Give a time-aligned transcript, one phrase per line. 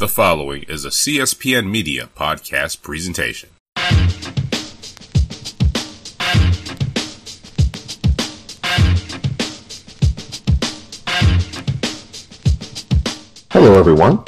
[0.00, 3.50] The following is a CSPN Media podcast presentation.
[13.50, 14.24] Hello, everyone,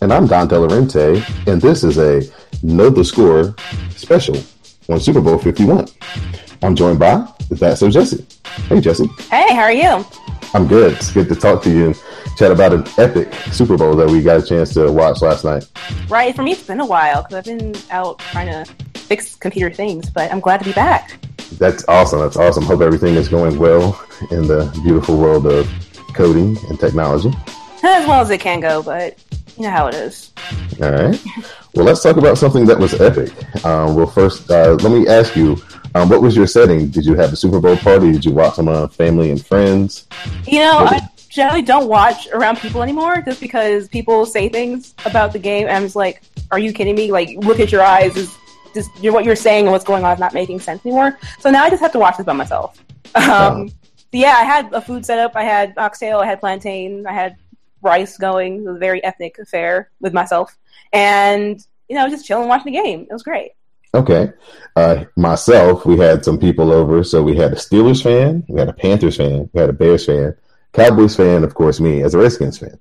[0.00, 2.22] and I'm Don Delarente, and this is a
[2.62, 3.54] Know the Score
[3.90, 4.42] special
[4.88, 5.86] on Super Bowl 51.
[6.62, 8.24] I'm joined by That's So Jesse.
[8.70, 9.06] Hey, Jesse.
[9.30, 10.02] Hey, how are you?
[10.54, 10.94] I'm good.
[10.94, 12.02] It's good to talk to you and
[12.40, 15.68] chat about an epic Super Bowl that we got a chance to watch last night.
[16.08, 18.64] Right, for me, it's been a while because I've been out trying to
[18.98, 21.18] fix computer things, but I'm glad to be back.
[21.58, 22.20] That's awesome.
[22.20, 22.64] That's awesome.
[22.64, 25.68] Hope everything is going well in the beautiful world of
[26.14, 27.28] coding and technology.
[27.82, 29.22] As well as it can go, but
[29.58, 30.32] you know how it is.
[30.80, 31.22] All right.
[31.74, 33.34] Well, let's talk about something that was epic.
[33.66, 35.62] Um, well, first, uh, let me ask you,
[35.94, 36.88] um, what was your setting?
[36.88, 38.12] Did you have a Super Bowl party?
[38.12, 40.06] Did you watch among family and friends?
[40.46, 45.32] You know, I generally don't watch around people anymore just because people say things about
[45.32, 47.10] the game, and I'm just like, are you kidding me?
[47.10, 48.16] Like, look at your eyes.
[48.16, 48.36] Is
[48.74, 51.18] just what you're saying and what's going on is not making sense anymore.
[51.38, 52.82] So now I just have to watch this by myself.
[53.14, 53.74] Um, so
[54.12, 55.32] yeah, I had a food set up.
[55.34, 56.18] I had oxtail.
[56.18, 57.06] I had plantain.
[57.06, 57.36] I had
[57.82, 58.56] rice going.
[58.56, 60.56] It was a very ethnic affair with myself,
[60.92, 63.06] and you know, just chilling, watching the game.
[63.08, 63.52] It was great.
[63.92, 64.32] Okay.
[64.76, 67.02] Uh, myself, we had some people over.
[67.02, 70.06] So we had a Steelers fan, we had a Panthers fan, we had a Bears
[70.06, 70.36] fan,
[70.72, 72.78] Cowboys fan, of course, me as a Redskins fan.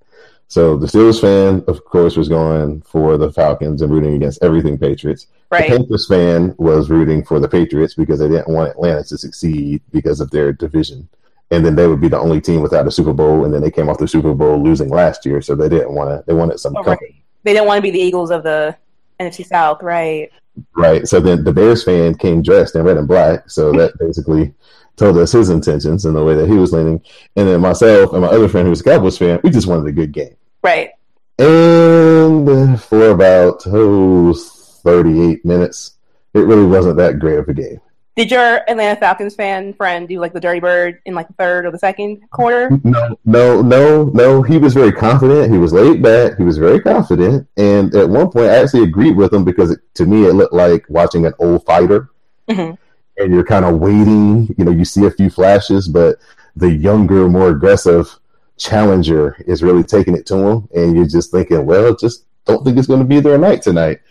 [0.48, 4.78] So the Steelers fan, of course, was going for the Falcons and rooting against everything
[4.80, 5.28] Patriots.
[5.52, 5.70] Right.
[5.70, 9.82] The Panthers fan was rooting for the Patriots because they didn't want Atlanta to succeed
[9.92, 11.08] because of their division.
[11.52, 13.46] And then they would be the only team without a Super Bowl.
[13.46, 15.42] And then they came off the Super Bowl losing last year.
[15.42, 17.10] So they didn't want to, they wanted some Oh, company.
[17.12, 17.24] right.
[17.44, 18.76] They didn't want to be the Eagles of the
[19.20, 20.32] NFC South, right?
[20.76, 21.08] Right.
[21.08, 23.50] So then the Bears fan came dressed in red and black.
[23.50, 24.54] So that basically
[24.96, 27.02] told us his intentions and the way that he was leaning.
[27.36, 29.88] And then myself and my other friend who was a Cowboys fan, we just wanted
[29.88, 30.36] a good game.
[30.64, 30.92] Right.
[31.38, 35.98] And for about oh, 38 minutes,
[36.34, 37.80] it really wasn't that great of a game.
[38.20, 41.66] Did your Atlanta Falcons fan friend do like the Dirty Bird in like the third
[41.66, 42.70] or the second quarter?
[42.84, 44.42] No, no, no, no.
[44.42, 45.50] He was very confident.
[45.50, 46.36] He was laid back.
[46.36, 47.48] He was very confident.
[47.56, 50.52] And at one point, I actually agreed with him because it, to me, it looked
[50.52, 52.10] like watching an old fighter.
[52.50, 52.78] Mhm.
[53.18, 54.54] and you're kind of waiting.
[54.58, 56.18] You know, you see a few flashes, but
[56.58, 58.20] the younger, more aggressive
[58.58, 62.78] challenger is really taking it to him, and you're just thinking, well, just don't think
[62.78, 64.02] it's going to be their night tonight.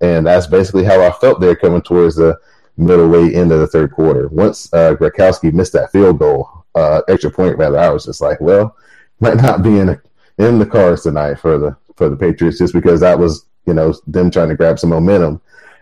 [0.00, 2.36] And that's basically how I felt there coming towards the
[2.76, 4.28] middle way end of the third quarter.
[4.28, 8.40] Once uh, Gostkowski missed that field goal, uh, extra point rather, I was just like,
[8.40, 8.76] well,
[9.20, 10.00] might not be in
[10.38, 13.94] in the cards tonight for the for the Patriots, just because that was you know
[14.06, 15.40] them trying to grab some momentum,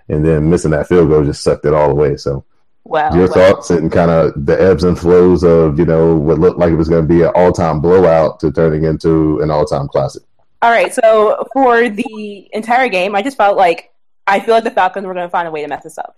[0.08, 2.16] and then missing that field goal just sucked it all away.
[2.16, 2.44] So
[2.84, 6.58] Well, your thoughts and kind of the ebbs and flows of you know what looked
[6.58, 10.22] like it was going to be an all-time blowout to turning into an all-time classic.
[10.60, 10.92] all right.
[10.92, 13.92] So for the entire game, I just felt like
[14.26, 16.16] I feel like the Falcons were going to find a way to mess this up.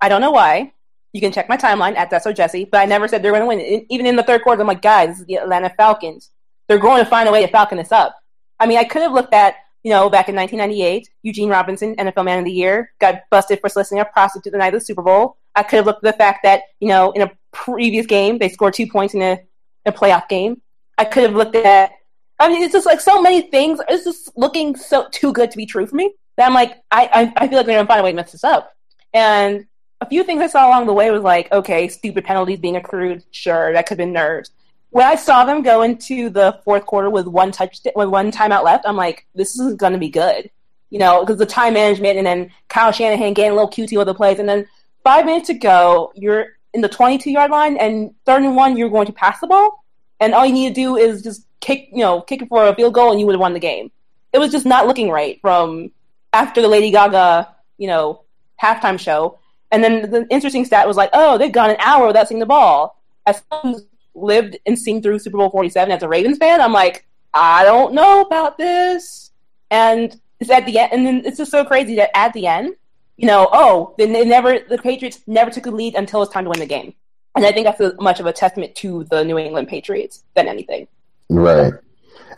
[0.00, 0.72] I don't know why.
[1.12, 3.42] You can check my timeline at That's So Jesse, but I never said they're going
[3.42, 3.86] to win.
[3.88, 6.30] Even in the third quarter, I'm like, guys, this is the Atlanta Falcons.
[6.68, 8.16] They're going to find a way to Falcon this up.
[8.60, 12.24] I mean, I could have looked at, you know, back in 1998, Eugene Robinson, NFL
[12.24, 15.02] Man of the Year, got busted for soliciting a prostitute the night of the Super
[15.02, 15.38] Bowl.
[15.54, 18.48] I could have looked at the fact that, you know, in a previous game, they
[18.48, 19.40] scored two points in a,
[19.86, 20.60] a playoff game.
[20.98, 21.92] I could have looked at,
[22.38, 23.80] I mean, it's just like so many things.
[23.88, 27.32] It's just looking so too good to be true for me that I'm like, I,
[27.36, 28.70] I, I feel like they're going to find a way to mess this up.
[29.14, 29.66] And
[30.00, 33.24] a few things I saw along the way was like, okay, stupid penalties being accrued.
[33.30, 34.50] Sure, that could have been nerves.
[34.90, 38.64] When I saw them go into the fourth quarter with one touch with one timeout
[38.64, 40.50] left, I'm like, this is going to be good.
[40.90, 44.06] You know, because the time management and then Kyle Shanahan getting a little cutesy with
[44.06, 44.66] the plays, and then
[45.02, 48.90] five minutes to go, you're in the 22 yard line, and third and one, you're
[48.90, 49.84] going to pass the ball,
[50.20, 52.74] and all you need to do is just kick, you know, kick it for a
[52.74, 53.90] field goal, and you would have won the game.
[54.32, 55.90] It was just not looking right from
[56.32, 58.22] after the Lady Gaga, you know,
[58.62, 59.38] halftime show.
[59.72, 62.46] And then the interesting stat was like, oh, they've gone an hour without seeing the
[62.46, 63.02] ball.
[63.26, 66.72] As someone who's lived and seen through Super Bowl 47 as a Ravens fan, I'm
[66.72, 69.32] like, I don't know about this.
[69.70, 72.76] And it's at the end, and then it's just so crazy that at the end,
[73.16, 76.44] you know, oh, then they never, the Patriots never took a lead until it's time
[76.44, 76.94] to win the game.
[77.34, 80.88] And I think that's much of a testament to the New England Patriots than anything.
[81.28, 81.72] Right.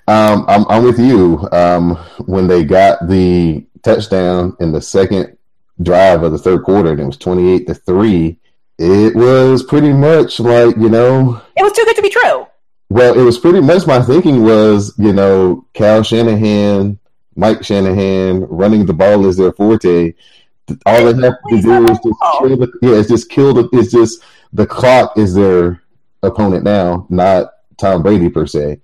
[0.08, 1.48] Um, I'm, I'm with you.
[1.52, 5.37] Um, when they got the touchdown in the second
[5.82, 8.38] drive of the third quarter, and it was 28 to three.
[8.78, 12.46] It was pretty much like you know It was too good to be true.
[12.90, 16.98] Well, it was pretty much my thinking was, you know, Kyle Shanahan,
[17.36, 20.14] Mike Shanahan running the ball is their forte.
[20.86, 23.92] All they have to do is just kill the, yeah, it's just kill the, it's
[23.92, 24.22] just
[24.52, 25.82] the clock is their
[26.22, 28.80] opponent now, not Tom Brady per se.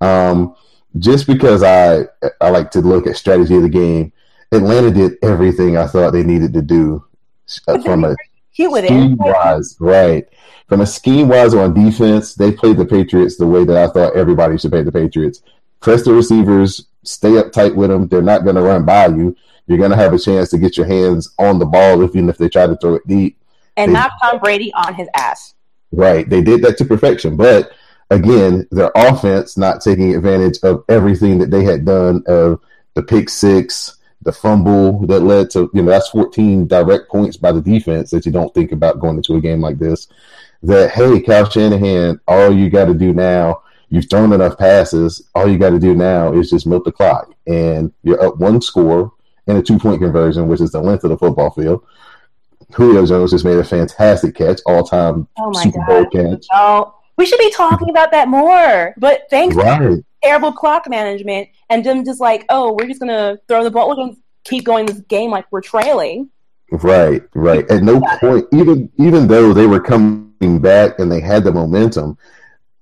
[0.00, 0.56] Um,
[0.98, 2.06] just because I
[2.40, 4.12] I like to look at strategy of the game,
[4.52, 7.04] Atlanta did everything I thought they needed to do
[7.68, 8.14] uh, from a
[8.52, 10.26] scheme wise, right?
[10.68, 14.16] From a scheme wise on defense, they played the Patriots the way that I thought
[14.16, 15.42] everybody should play the Patriots.
[15.80, 18.08] Press the receivers, stay up tight with them.
[18.08, 19.36] They're not going to run by you.
[19.66, 22.38] You're going to have a chance to get your hands on the ball, even if
[22.38, 23.38] they try to throw it deep.
[23.76, 25.54] And they, not Tom Brady on his ass.
[25.92, 26.28] Right.
[26.28, 27.36] They did that to perfection.
[27.36, 27.72] But
[28.10, 32.60] again, their offense not taking advantage of everything that they had done of
[32.94, 33.96] the pick six,
[34.26, 38.26] the fumble that led to, you know, that's 14 direct points by the defense that
[38.26, 40.08] you don't think about going into a game like this.
[40.64, 45.48] That, hey, Kyle Shanahan, all you got to do now, you've thrown enough passes, all
[45.48, 47.32] you got to do now is just milk the clock.
[47.46, 49.12] And you're up one score
[49.46, 51.86] and a two point conversion, which is the length of the football field.
[52.72, 55.86] Julio Jones just made a fantastic catch, all time oh Super God.
[55.86, 56.46] Bowl catch.
[56.52, 58.92] Oh, we should be talking about that more.
[58.96, 60.04] But thanks right.
[60.26, 63.94] Terrible clock management and them just like, oh, we're just gonna throw the ball, we're
[63.94, 66.28] gonna keep going this game like we're trailing.
[66.70, 67.68] Right, right.
[67.70, 72.18] At no point, even even though they were coming back and they had the momentum,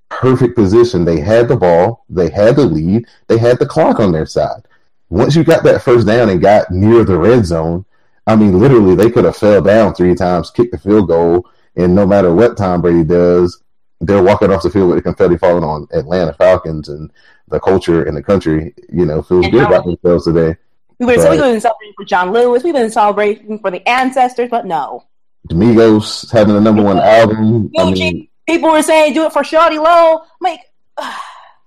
[0.08, 1.05] perfect position.
[1.05, 4.67] They had the ball, they had the lead, they had the clock on their side.
[5.11, 7.85] Once you got that first down and got near the red zone,
[8.26, 11.46] I mean, literally, they could have fell down three times, kicked the field goal,
[11.76, 13.62] and no matter what Tom Brady does,
[14.06, 17.11] they're walking off the field with the confetti falling on Atlanta Falcons and
[17.49, 20.56] the culture in the country, you know, feels and good about themselves today.
[20.99, 22.62] We were, so we've been celebrating for John Lewis.
[22.62, 25.05] We've been celebrating for the ancestors, but no.
[25.51, 27.71] Migos having the number one album.
[27.77, 30.21] I mean, people were saying do it for Shawty Lo.
[30.21, 30.61] I'm like,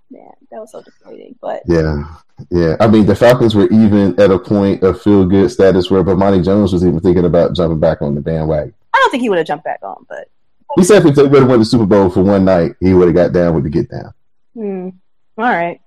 [0.10, 1.36] man, that was so disappointing.
[1.42, 2.04] But yeah,
[2.50, 2.76] yeah.
[2.80, 6.44] I mean, the Falcons were even at a point of feel good status where Bomani
[6.44, 8.74] Jones was even thinking about jumping back on the bandwagon.
[8.94, 10.30] I don't think he would have jumped back on, but
[10.78, 13.08] he said if he would have won the Super Bowl for one night, he would
[13.08, 14.14] have got down with the get down.
[14.54, 14.90] Hmm.
[15.38, 15.82] All right.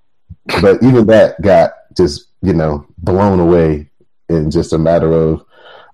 [0.61, 3.89] But even that got just you know blown away
[4.29, 5.45] in just a matter of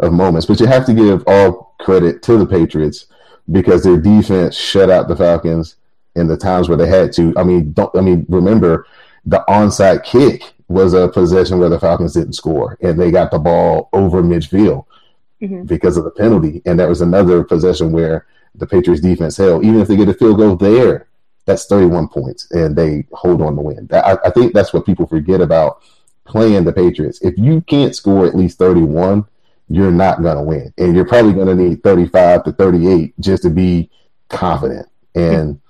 [0.00, 0.46] of moments.
[0.46, 3.06] But you have to give all credit to the Patriots
[3.50, 5.76] because their defense shut out the Falcons
[6.14, 7.34] in the times where they had to.
[7.36, 8.86] I mean, don't I mean remember
[9.24, 13.38] the onside kick was a possession where the Falcons didn't score and they got the
[13.38, 14.84] ball over midfield
[15.40, 15.64] mm-hmm.
[15.64, 18.26] because of the penalty, and that was another possession where
[18.58, 19.64] the Patriots defense hell.
[19.64, 21.08] Even if they get a field goal there,
[21.44, 23.88] that's 31 points, and they hold on to win.
[23.92, 25.82] I, I think that's what people forget about
[26.24, 27.20] playing the Patriots.
[27.22, 29.24] If you can't score at least 31,
[29.68, 30.74] you're not going to win.
[30.76, 33.90] And you're probably going to need 35 to 38 just to be
[34.28, 34.88] confident.
[35.14, 35.60] And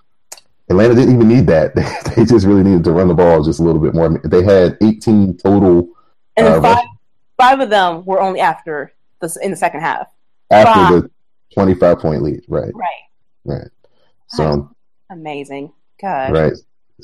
[0.69, 1.75] Atlanta didn't even need that.
[2.17, 4.19] they just really needed to run the ball just a little bit more.
[4.25, 5.89] They had 18 total.
[6.37, 6.85] And uh, five,
[7.37, 10.09] five of them were only after the, in the second half.
[10.51, 11.03] After five.
[11.03, 11.11] the
[11.55, 12.45] 25 point lead.
[12.49, 12.73] Right.
[12.75, 13.03] Right.
[13.45, 13.69] Right.
[14.29, 14.71] So
[15.11, 15.73] amazing.
[16.01, 16.33] God.
[16.33, 16.53] Right.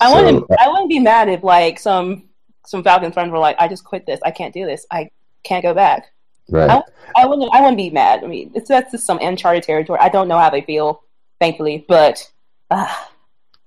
[0.01, 2.29] I so, wouldn't I wouldn't be mad if like some
[2.67, 4.21] some Falcons friends were like, I just quit this.
[4.25, 4.87] I can't do this.
[4.91, 5.11] I
[5.43, 6.13] can't go back.
[6.49, 6.71] Right.
[6.71, 6.83] I,
[7.17, 7.53] I wouldn't.
[7.53, 8.25] I wouldn't be mad.
[8.25, 9.99] I mean, it's that's just some uncharted territory.
[10.01, 11.03] I don't know how they feel,
[11.41, 12.31] thankfully, but.
[12.71, 12.93] Uh,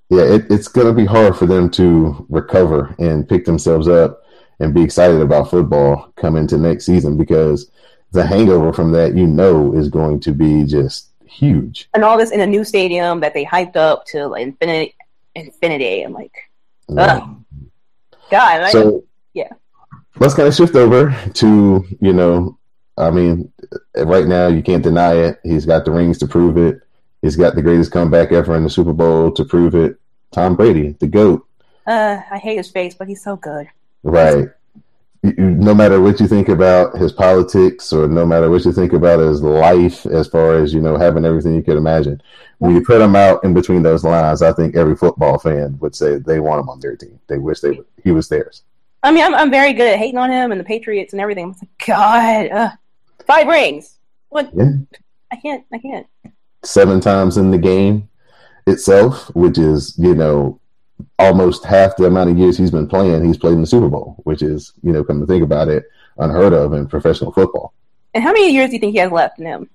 [0.09, 4.21] yeah, it, it's going to be hard for them to recover and pick themselves up
[4.59, 7.71] and be excited about football coming into next season because
[8.15, 11.89] the hangover from that, you know, is going to be just huge.
[11.93, 14.95] And all this in a new stadium that they hyped up to infinity.
[15.35, 16.01] Infinity.
[16.01, 16.33] I'm like,
[16.97, 17.43] ugh.
[18.31, 18.71] God.
[18.71, 19.03] So,
[19.33, 19.51] yeah.
[20.17, 22.57] Let's kind of shift over to you know
[22.97, 23.51] I mean,
[23.95, 25.39] right now you can't deny it.
[25.43, 26.81] He's got the rings to prove it.
[27.21, 29.97] He's got the greatest comeback ever in the Super Bowl to prove it.
[30.31, 31.45] Tom Brady, the goat.
[31.87, 33.67] Uh, I hate his face, but he's so good.
[34.03, 34.47] Right.
[35.37, 39.19] No matter what you think about his politics, or no matter what you think about
[39.19, 42.21] his life, as far as you know, having everything you could imagine,
[42.59, 45.95] when you put him out in between those lines, I think every football fan would
[45.95, 47.19] say they want him on their team.
[47.27, 48.63] They wish they he was theirs.
[49.03, 51.45] I mean, I'm I'm very good at hating on him and the Patriots and everything.
[51.45, 52.69] I'm like, God, uh,
[53.25, 53.97] Five rings.
[54.29, 54.51] What?
[54.53, 54.71] Yeah.
[55.31, 55.65] I can't.
[55.73, 56.07] I can't.
[56.63, 58.09] Seven times in the game
[58.67, 60.59] itself, which is you know
[61.19, 63.25] almost half the amount of years he's been playing.
[63.25, 65.85] He's played in the Super Bowl, which is you know come to think about it,
[66.17, 67.73] unheard of in professional football.
[68.13, 69.69] And how many years do you think he has left in him?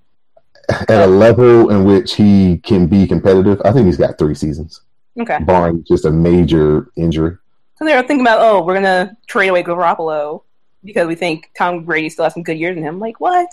[0.69, 4.81] At a level in which he can be competitive, I think he's got three seasons.
[5.19, 5.39] Okay.
[5.43, 7.37] Barring just a major injury.
[7.75, 10.43] So they're thinking about, oh, we're gonna trade away Garoppolo
[10.83, 12.99] because we think Tom Brady still has some good years in him.
[12.99, 13.49] Like, what?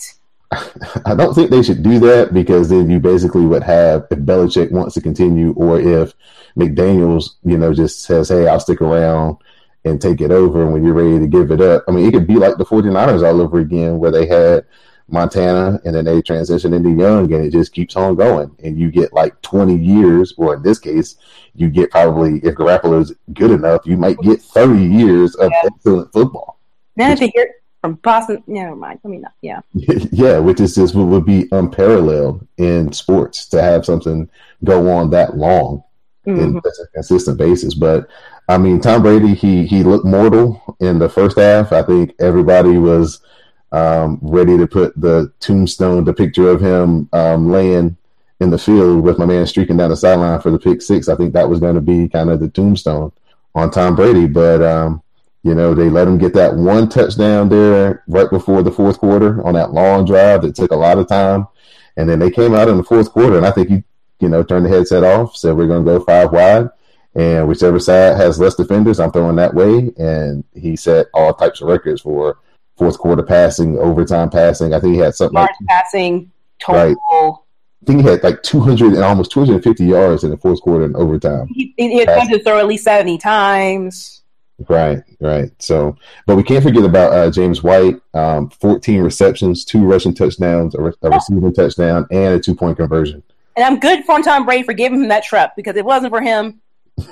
[0.50, 4.70] I don't think they should do that because then you basically would have if Belichick
[4.70, 6.14] wants to continue or if
[6.56, 9.36] McDaniels, you know, just says, Hey, I'll stick around
[9.84, 11.84] and take it over when you're ready to give it up.
[11.86, 14.64] I mean, it could be like the 49ers all over again where they had
[15.08, 18.54] Montana, and then they transition into Young, and it just keeps on going.
[18.62, 21.16] And you get like 20 years, or in this case,
[21.54, 25.62] you get probably, if Garoppolo is good enough, you might get 30 years of yeah.
[25.64, 26.58] excellent football.
[26.96, 29.00] Then if you hear from Boston, never mind.
[29.04, 29.60] I mean, yeah.
[29.72, 34.28] yeah, which is just would be unparalleled in sports to have something
[34.64, 35.84] go on that long
[36.26, 36.56] mm-hmm.
[36.56, 37.74] in such a consistent basis.
[37.74, 38.08] But
[38.48, 41.72] I mean, Tom Brady, he he looked mortal in the first half.
[41.72, 43.20] I think everybody was
[43.72, 47.96] um, ready to put the tombstone, the picture of him um, laying
[48.40, 51.08] in the field with my man streaking down the sideline for the pick six.
[51.08, 53.12] I think that was going to be kind of the tombstone
[53.54, 54.26] on Tom Brady.
[54.26, 55.02] But um,
[55.42, 59.44] you know, they let him get that one touchdown there right before the fourth quarter
[59.46, 61.46] on that long drive that took a lot of time.
[61.96, 63.84] And then they came out in the fourth quarter, and I think he,
[64.20, 66.68] you know, turned the headset off, said, We're going to go five wide.
[67.14, 69.90] And whichever side has less defenders, I'm throwing that way.
[69.98, 72.38] And he set all types of records for
[72.76, 74.74] fourth quarter passing, overtime passing.
[74.74, 76.30] I think he had something Large like passing,
[76.60, 76.94] total.
[77.12, 77.34] Right.
[77.82, 80.96] I think he had like 200 and almost 250 yards in the fourth quarter and
[80.96, 81.48] overtime.
[81.48, 84.22] He, he had to throw at least 70 times.
[84.66, 85.50] Right, right.
[85.60, 85.96] So,
[86.26, 88.00] but we can't forget about uh, James White.
[88.14, 92.76] Um, 14 receptions, two rushing touchdowns, a, re- a receiving touchdown, and a two point
[92.76, 93.22] conversion.
[93.56, 96.20] And I'm good for Tom Brady for giving him that trap because it wasn't for
[96.20, 96.60] him,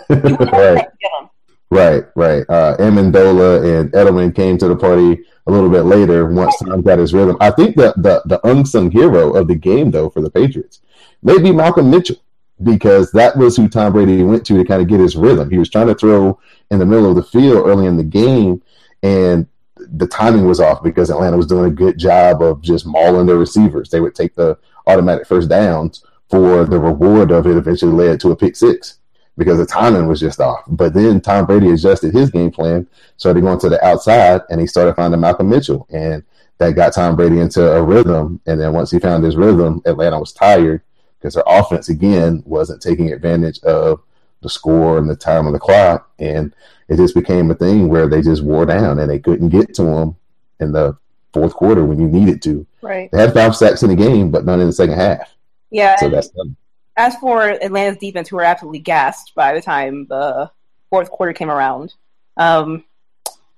[0.09, 0.79] right.
[0.79, 1.31] Him.
[1.71, 2.45] right, right.
[2.49, 6.99] Uh, Amendola and Edelman came to the party a little bit later once Tom got
[6.99, 7.37] his rhythm.
[7.41, 10.81] I think that the, the unsung hero of the game, though, for the Patriots,
[11.23, 12.17] may be Malcolm Mitchell
[12.63, 15.51] because that was who Tom Brady went to to kind of get his rhythm.
[15.51, 16.39] He was trying to throw
[16.71, 18.63] in the middle of the field early in the game,
[19.03, 19.47] and
[19.77, 23.37] the timing was off because Atlanta was doing a good job of just mauling their
[23.37, 23.91] receivers.
[23.91, 28.33] They would take the automatic first downs for the reward of it eventually led to
[28.33, 28.99] a pick six
[29.37, 30.65] because the timing was just off.
[30.67, 34.67] But then Tom Brady adjusted his game plan, started going to the outside, and he
[34.67, 35.87] started finding Malcolm Mitchell.
[35.91, 36.25] And
[36.59, 38.41] that got Tom Brady into a rhythm.
[38.47, 40.83] And then once he found his rhythm, Atlanta was tired
[41.19, 44.01] because their offense again wasn't taking advantage of
[44.43, 46.55] the score and the time of the clock, and
[46.89, 49.83] it just became a thing where they just wore down and they couldn't get to
[49.83, 50.17] them
[50.61, 50.97] in the
[51.33, 52.67] fourth quarter when you needed to.
[52.81, 53.11] Right.
[53.11, 55.35] They had five sacks in the game, but none in the second half.
[55.71, 55.97] Yeah.
[55.97, 56.57] So that's done.
[56.97, 60.51] As for Atlanta's defense, who were absolutely gassed by the time the
[60.89, 61.93] fourth quarter came around.
[62.37, 62.85] Um,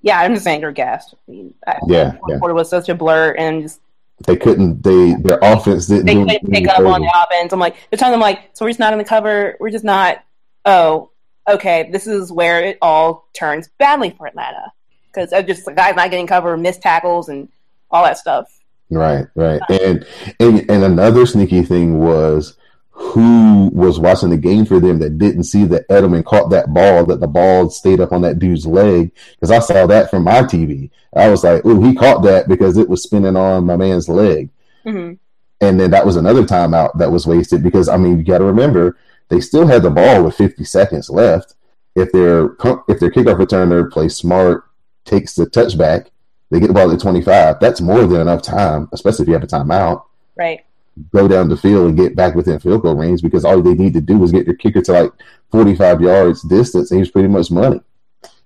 [0.00, 1.14] yeah, I'm just saying they're gassed.
[1.14, 1.54] I mean,
[1.86, 2.38] yeah, the fourth yeah.
[2.38, 3.80] quarter was such a blur and just
[4.26, 7.52] they couldn't they their offense didn't they couldn't pick up on the offense.
[7.52, 9.56] I'm like they're telling them like so we're just not in the cover.
[9.60, 10.24] We're just not.
[10.64, 11.10] Oh,
[11.48, 11.88] okay.
[11.90, 14.72] This is where it all turns badly for Atlanta
[15.12, 17.48] because just the guys not getting cover, missed tackles, and
[17.90, 18.52] all that stuff.
[18.90, 20.06] Right, right, and
[20.40, 22.56] and and another sneaky thing was
[22.98, 27.06] who was watching the game for them that didn't see that Edelman caught that ball,
[27.06, 29.12] that the ball stayed up on that dude's leg.
[29.34, 30.90] Because I saw that from my TV.
[31.14, 34.50] I was like, oh, he caught that because it was spinning on my man's leg.
[34.84, 35.14] Mm-hmm.
[35.60, 38.44] And then that was another timeout that was wasted because, I mean, you got to
[38.44, 41.54] remember, they still had the ball with 50 seconds left.
[41.94, 42.46] If their
[42.88, 44.64] if their kickoff returner plays smart,
[45.04, 46.08] takes the touchback,
[46.50, 47.60] they get the ball at 25.
[47.60, 50.02] That's more than enough time, especially if you have a timeout.
[50.36, 50.64] Right
[51.12, 53.94] go down the field and get back within field goal range because all they need
[53.94, 55.12] to do is get your kicker to like
[55.50, 57.80] 45 yards distance and he's pretty much money.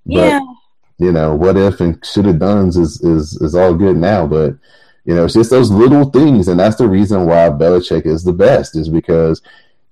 [0.04, 0.40] Yeah.
[0.40, 4.26] But, you know, what if and should have done is, is, is all good now.
[4.26, 4.56] But,
[5.04, 6.48] you know, it's just those little things.
[6.48, 9.42] And that's the reason why Belichick is the best is because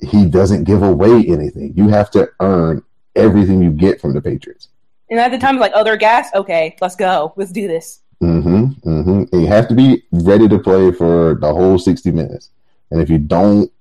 [0.00, 1.72] he doesn't give away anything.
[1.76, 2.82] You have to earn
[3.16, 4.68] everything you get from the Patriots.
[5.10, 6.28] And at the time, like, oh, they're gas.
[6.34, 7.32] Okay, let's go.
[7.36, 8.00] Let's do this.
[8.22, 9.24] Mm-hmm, mm-hmm.
[9.32, 12.50] And you have to be ready to play for the whole sixty minutes.
[12.90, 13.72] And if you don't,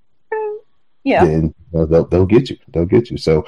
[1.03, 2.57] yeah, then they'll, they'll get you.
[2.69, 3.17] They'll get you.
[3.17, 3.45] So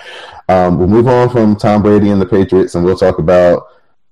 [0.50, 3.68] um, we'll move on from Tom Brady and the Patriots, and we'll talk about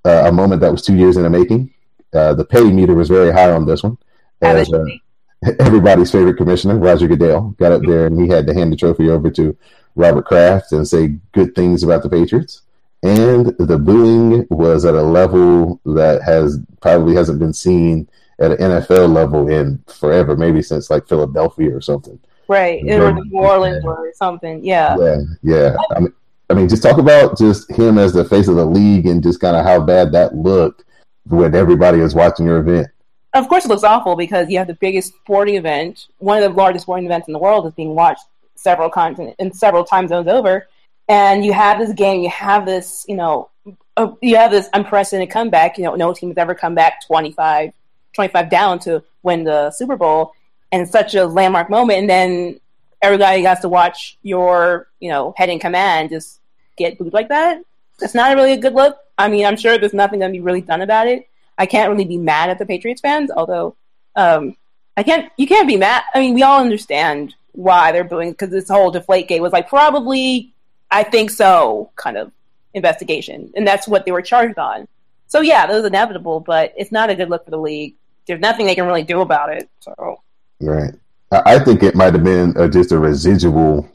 [0.05, 1.73] uh, a moment that was two years in the making.
[2.13, 3.97] Uh, the pay meter was very high on this one.
[4.41, 4.85] As, uh,
[5.59, 9.09] everybody's favorite commissioner, Roger Goodell, got up there and he had to hand the trophy
[9.09, 9.55] over to
[9.95, 12.61] Robert Kraft and say good things about the Patriots
[13.03, 18.57] and the booing was at a level that has probably hasn't been seen at an
[18.57, 22.19] NFL level in forever, maybe since like Philadelphia or something.
[22.47, 24.63] Right, or New Orleans or something.
[24.63, 25.75] Yeah, yeah, yeah.
[25.95, 26.13] I mean,
[26.49, 29.39] I mean, just talk about just him as the face of the league and just
[29.39, 30.83] kind of how bad that looked
[31.25, 32.87] when everybody is watching your event.
[33.33, 36.57] Of course, it looks awful because you have the biggest sporting event, one of the
[36.57, 38.23] largest sporting events in the world, is being watched
[38.55, 40.67] several continents and several time zones over
[41.09, 43.49] and you have this game, you have this, you know,
[43.97, 45.77] uh, you have this unprecedented comeback.
[45.77, 47.73] You know, no team has ever come back 25,
[48.13, 50.33] 25 down to win the Super Bowl,
[50.71, 51.99] and such a landmark moment.
[51.99, 52.59] And then
[53.01, 56.39] everybody has to watch your, you know, head in command just
[56.77, 57.61] get booed like that.
[57.99, 58.97] That's not really a good look.
[59.17, 61.27] I mean, I'm sure there's nothing going to be really done about it.
[61.57, 63.75] I can't really be mad at the Patriots fans, although
[64.15, 64.55] Um,
[64.95, 65.31] I can't.
[65.37, 66.03] You can't be mad.
[66.13, 69.69] I mean, we all understand why they're booing because this whole Deflate Gate was like
[69.69, 70.53] probably,
[70.91, 72.31] I think so, kind of
[72.73, 74.87] investigation, and that's what they were charged on.
[75.27, 77.95] So yeah, that was inevitable, but it's not a good look for the league.
[78.25, 79.69] There's nothing they can really do about it.
[79.79, 80.21] So
[80.59, 80.93] right,
[81.31, 83.87] I think it might have been uh, just a residual,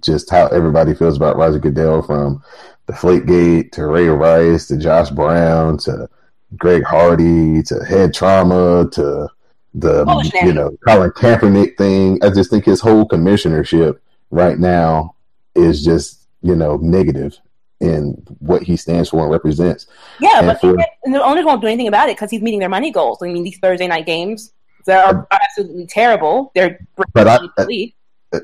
[0.00, 2.42] just how everybody feels about Roger Goodell from
[2.86, 6.08] Deflate Gate to Ray Rice to Josh Brown to
[6.56, 9.28] Greg Hardy to head trauma to
[9.74, 12.22] the oh, you know Colin Kaepernick thing.
[12.22, 13.98] I just think his whole commissionership
[14.30, 15.14] right now
[15.54, 17.38] is just you know negative
[17.80, 19.86] in what he stands for and represents.
[20.20, 20.76] Yeah, and but for,
[21.22, 23.18] owners won't do anything about it because he's meeting their money goals.
[23.22, 24.52] I mean, these Thursday night games
[24.86, 26.52] they are absolutely terrible.
[26.54, 26.78] They're
[27.12, 28.40] but I, uh,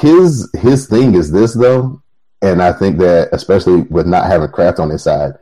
[0.00, 2.02] his his thing is this though,
[2.42, 5.32] and I think that especially with not having Kraft on his side,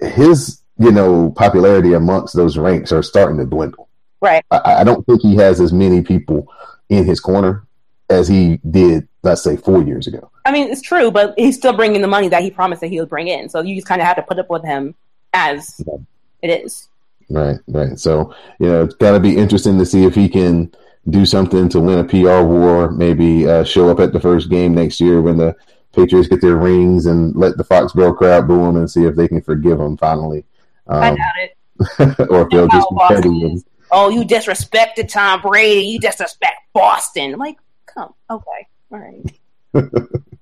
[0.00, 3.88] his you know popularity amongst those ranks are starting to dwindle.
[4.20, 4.44] Right.
[4.50, 6.50] I, I don't think he has as many people
[6.88, 7.66] in his corner
[8.08, 10.30] as he did, let's say, four years ago.
[10.44, 13.00] I mean, it's true, but he's still bringing the money that he promised that he
[13.00, 13.48] would bring in.
[13.48, 14.94] So you just kind of have to put up with him
[15.32, 15.96] as yeah.
[16.42, 16.88] it is.
[17.30, 17.98] Right, right.
[17.98, 20.74] So you know, it's got to be interesting to see if he can
[21.08, 22.90] do something to win a PR war.
[22.90, 25.56] Maybe uh, show up at the first game next year when the
[25.92, 29.28] Patriots get their rings and let the Foxborough crowd boo him and see if they
[29.28, 30.44] can forgive him finally.
[30.86, 31.56] Um, I doubt it.
[32.30, 33.64] or if they'll just be petty.
[33.90, 35.86] oh, you disrespected Tom Brady.
[35.86, 37.32] You disrespect Boston.
[37.32, 39.32] I'm like, come, okay, all right.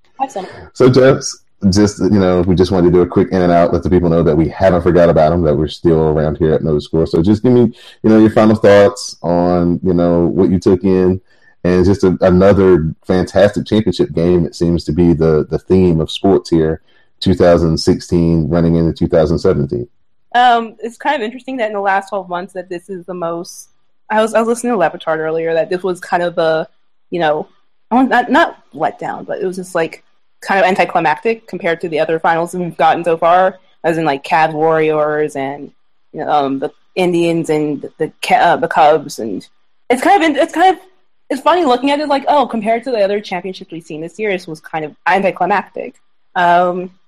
[0.72, 3.72] so, Jeffs, just you know, we just wanted to do a quick in and out,
[3.72, 6.52] let the people know that we haven't forgot about them, that we're still around here
[6.52, 7.06] at No Score.
[7.06, 10.84] So, just give me, you know, your final thoughts on you know what you took
[10.84, 11.20] in,
[11.64, 14.44] and just a, another fantastic championship game.
[14.44, 16.82] It seems to be the the theme of sports here,
[17.20, 19.88] 2016 running into 2017.
[20.34, 23.14] Um, it's kind of interesting that in the last 12 months that this is the
[23.14, 23.68] most.
[24.10, 26.68] I was I was listening to Le Batard earlier that this was kind of the,
[27.10, 27.48] you know,
[27.90, 30.04] not not let down, but it was just like
[30.42, 34.24] kind of anticlimactic compared to the other finals we've gotten so far, as in like
[34.24, 35.72] Cavs Warriors and
[36.12, 39.46] you know, um, the Indians and the uh, the Cubs, and
[39.88, 40.82] it's kind of it's kind of
[41.30, 44.18] it's funny looking at it like oh compared to the other championships we've seen this
[44.18, 46.00] year, this was kind of anticlimactic.
[46.34, 46.98] Um,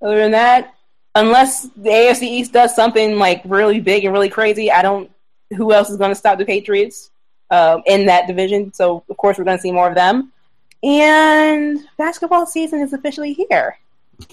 [0.00, 0.74] other than that,
[1.14, 5.10] unless the AFC East does something like really big and really crazy, I don't.
[5.56, 7.10] Who else is going to stop the Patriots
[7.50, 8.72] um, in that division?
[8.72, 10.32] So of course we're going to see more of them.
[10.82, 13.78] And basketball season is officially here.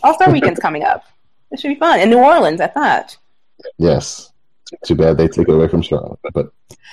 [0.04, 1.06] All Star Weekend's coming up.
[1.52, 2.62] It should be fun in New Orleans.
[2.62, 3.18] I thought.
[3.78, 4.32] Yes.
[4.84, 6.52] Too bad they took it away from Charlotte, but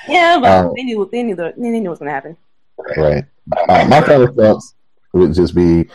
[0.08, 2.36] yeah, but um, they knew they knew the, they knew what was going to happen.
[2.96, 3.24] Right.
[3.68, 4.74] Uh, my final thoughts
[5.12, 5.88] would just be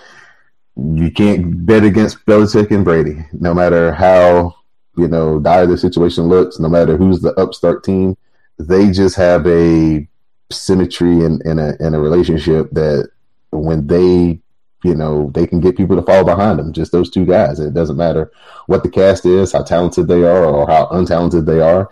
[0.75, 4.55] you can't bet against Belichick and Brady, no matter how
[4.95, 8.15] you know dire the situation looks, no matter who's the upstart team.
[8.59, 10.07] They just have a
[10.51, 13.09] symmetry in, in a in a relationship that
[13.51, 14.41] when they
[14.83, 16.73] you know they can get people to follow behind them.
[16.73, 17.59] Just those two guys.
[17.59, 18.31] It doesn't matter
[18.67, 21.89] what the cast is, how talented they are, or how untalented they are.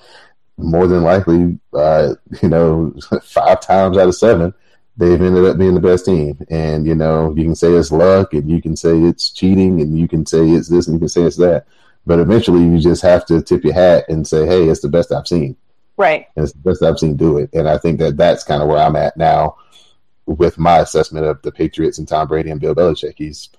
[0.58, 2.93] More than likely, uh, you know,
[3.24, 4.54] five times out of seven,
[5.00, 6.38] they've ended up being the best team.
[6.50, 9.98] And, you know, you can say it's luck and you can say it's cheating and
[9.98, 11.65] you can say it's this and you can say it's that.
[12.06, 15.13] But eventually you just have to tip your hat and say, hey, it's the best
[15.13, 15.56] I've seen.
[15.95, 16.28] Right.
[16.36, 17.50] And it's the best I've seen do it.
[17.54, 19.56] And I think that that's kind of where I'm at now
[20.30, 23.15] with my assessment of the Patriots and Tom Brady and Bill Belichick.
[23.18, 23.50] He's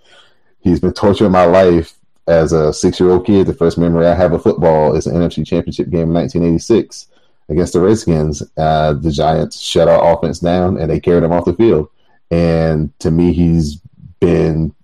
[0.61, 1.95] he's been torturing my life
[2.27, 3.47] as a six year old kid.
[3.47, 7.09] The first memory I have of football is an NFC Championship game in 1986
[7.51, 11.45] against the Redskins, uh, the Giants shut our offense down and they carried him off
[11.45, 11.89] the field.
[12.31, 13.81] And to me, he's
[14.21, 14.75] been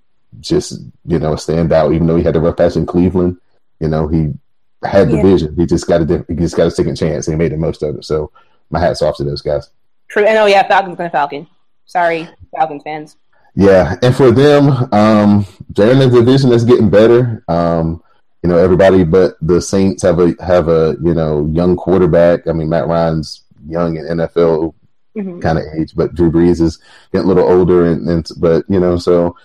[0.40, 1.94] just you know a standout.
[1.94, 3.38] Even though he had a rough patch in Cleveland,
[3.78, 4.32] you know he
[4.84, 5.22] had the yeah.
[5.22, 5.54] vision.
[5.54, 7.82] He just got a he just got a second chance and he made the most
[7.84, 8.04] of it.
[8.04, 8.32] So
[8.70, 9.70] my hats off to those guys.
[10.08, 10.24] True.
[10.24, 11.46] And oh yeah, Falcons gonna Falcon.
[11.86, 13.16] Sorry, Falcons fans.
[13.54, 17.42] Yeah, and for them, um, they're in a division that's getting better.
[17.48, 18.02] Um,
[18.42, 22.46] you know, everybody but the Saints have a have a you know young quarterback.
[22.46, 24.74] I mean, Matt Ryan's young in NFL
[25.16, 25.40] mm-hmm.
[25.40, 26.78] kind of age, but Drew Brees is
[27.12, 29.36] getting a little older, and, and but you know, so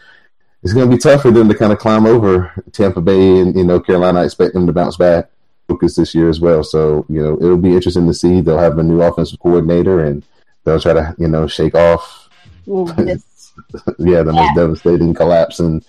[0.63, 3.55] it's going to be tough for them to kind of climb over Tampa Bay and
[3.55, 4.19] you know Carolina.
[4.19, 5.29] I expect them to bounce back,
[5.67, 6.63] focus this year as well.
[6.63, 8.41] So you know, it'll be interesting to see.
[8.41, 10.23] They'll have a new offensive coordinator, and
[10.63, 12.20] they'll try to you know shake off.
[12.67, 15.83] yeah, the most devastating collapse in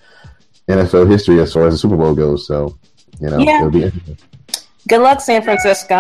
[0.69, 2.47] NFL history as far as the Super Bowl goes.
[2.47, 2.79] So
[3.21, 3.59] you know, yeah.
[3.59, 4.19] it'll be interesting.
[4.89, 5.95] Good luck, San Francisco.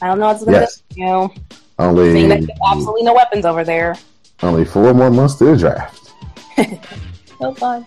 [0.00, 0.82] I don't know what's going to yes.
[0.90, 1.30] do.
[1.78, 3.94] Only absolutely no weapons over there.
[4.42, 6.12] Only four more months to the draft.
[7.38, 7.86] so fun.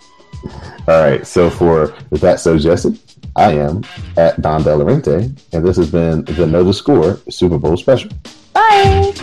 [0.88, 1.25] All right.
[1.27, 2.99] So for that so, Jesse?
[3.36, 3.84] I am
[4.17, 8.12] at Don Delarente, and this has been the Know the Score Super Bowl special.
[8.53, 9.13] Bye.